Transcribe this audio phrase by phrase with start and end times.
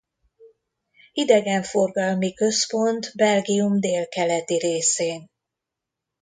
[1.13, 5.29] Idegenforgalmi központ Belgium délkeleti részén.